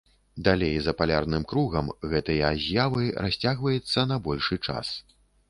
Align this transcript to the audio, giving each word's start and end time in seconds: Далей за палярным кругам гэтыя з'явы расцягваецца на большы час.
Далей 0.45 0.77
за 0.85 0.93
палярным 1.01 1.43
кругам 1.51 1.91
гэтыя 2.13 2.49
з'явы 2.65 3.03
расцягваецца 3.27 4.09
на 4.15 4.19
большы 4.31 4.61
час. 4.71 4.97